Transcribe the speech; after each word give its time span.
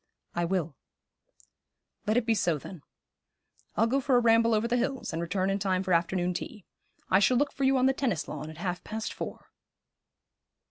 'I 0.33 0.45
will.' 0.45 0.75
'Let 2.07 2.17
it 2.17 2.25
be 2.25 2.33
so, 2.33 2.57
then. 2.57 2.81
I'll 3.75 3.85
go 3.85 4.01
for 4.01 4.15
a 4.15 4.19
ramble 4.19 4.55
over 4.55 4.67
the 4.67 4.75
hills, 4.75 5.13
and 5.13 5.21
return 5.21 5.51
in 5.51 5.59
time 5.59 5.83
for 5.83 5.93
afternoon 5.93 6.33
tea. 6.33 6.65
I 7.11 7.19
shall 7.19 7.37
look 7.37 7.51
for 7.53 7.65
you 7.65 7.77
on 7.77 7.85
the 7.85 7.93
tennis 7.93 8.27
lawn 8.27 8.49
at 8.49 8.57
half 8.57 8.83
past 8.83 9.13
four.' 9.13 9.51